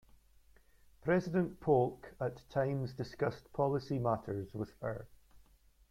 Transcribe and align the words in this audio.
President 1.03 1.59
Polk 1.59 2.15
at 2.19 2.43
times 2.49 2.91
discussed 2.91 3.53
policy 3.53 3.99
matters 3.99 4.51
with 4.51 4.73
her. 4.81 5.05